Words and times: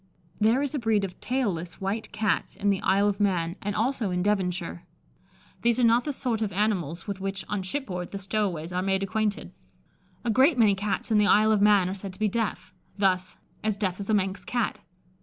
There 0.39 0.63
is 0.63 0.73
a 0.73 0.79
breed 0.79 1.03
of 1.03 1.19
tail 1.21 1.53
less 1.53 1.75
white 1.75 2.11
Cats 2.11 2.55
in 2.55 2.71
the 2.71 2.81
Isle 2.81 3.07
of 3.07 3.19
Man, 3.19 3.55
and 3.61 3.75
also 3.75 4.09
in 4.09 4.23
Devonshire. 4.23 4.83
These 5.61 5.79
are 5.79 5.83
not 5.83 6.05
the 6.05 6.11
sort 6.11 6.41
of 6.41 6.51
animals 6.51 7.05
with 7.05 7.21
which, 7.21 7.45
on 7.47 7.61
shipboard, 7.61 8.09
the 8.09 8.17
"stow 8.17 8.47
aways" 8.49 8.73
are 8.73 8.81
made 8.81 9.03
acquainted. 9.03 9.51
A 10.25 10.31
great 10.31 10.57
many 10.57 10.73
Cats 10.73 11.11
in 11.11 11.19
the 11.19 11.27
Isle 11.27 11.51
of 11.51 11.61
Man 11.61 11.87
are 11.87 11.93
said 11.93 12.13
to 12.13 12.19
be 12.19 12.27
deaf. 12.29 12.73
Thus, 12.97 13.37
"As 13.63 13.77
deaf 13.77 13.99
as 13.99 14.09
a 14.09 14.15
Manx 14.15 14.43
Cat." 14.43 14.79